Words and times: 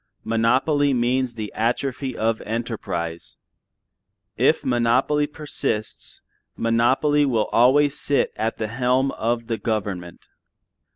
Monopoly 0.23 0.95
means 0.95 1.35
the 1.35 1.53
atrophy 1.53 2.17
of 2.17 2.41
enterprise. 2.41 3.37
If 4.35 4.65
monopoly 4.65 5.27
persists, 5.27 6.21
monopoly 6.57 7.23
will 7.23 7.49
always 7.51 7.99
sit 7.99 8.33
at 8.35 8.57
the 8.57 8.65
helm 8.67 9.11
of 9.11 9.45
the 9.45 9.59
government. 9.59 10.27